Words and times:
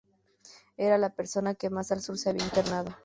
Era 0.77 0.97
la 0.97 1.11
persona 1.13 1.53
que 1.53 1.69
más 1.69 1.91
al 1.91 2.01
sur 2.01 2.17
se 2.17 2.31
había 2.31 2.43
internado. 2.43 2.91